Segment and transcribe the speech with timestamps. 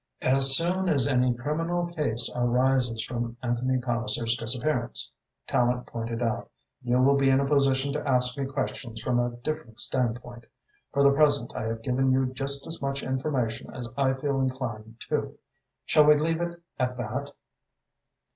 [0.23, 5.11] "As soon as any criminal case arises from Anthony Palliser's disappearance,"
[5.47, 6.49] Tallente pointed out,
[6.81, 10.45] "you will be in a position to ask me questions from a different standpoint.
[10.91, 14.95] For the present I have given you just as much information as I feel inclined
[15.09, 15.37] to.
[15.85, 17.33] Shall we leave it at that?"